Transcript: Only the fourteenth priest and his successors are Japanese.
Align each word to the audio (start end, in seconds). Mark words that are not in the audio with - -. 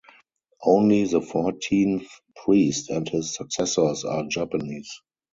Only 0.63 1.05
the 1.05 1.21
fourteenth 1.21 2.07
priest 2.35 2.89
and 2.89 3.07
his 3.07 3.35
successors 3.35 4.03
are 4.03 4.23
Japanese. 4.23 4.89